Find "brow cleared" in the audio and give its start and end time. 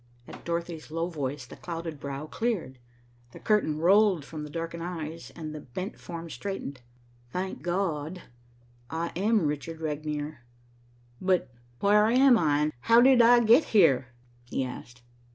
1.99-2.79